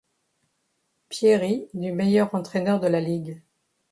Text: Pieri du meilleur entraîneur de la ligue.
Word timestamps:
Pieri 1.09 1.67
du 1.75 1.91
meilleur 1.93 2.33
entraîneur 2.33 2.79
de 2.79 2.87
la 2.87 2.99
ligue. 2.99 3.39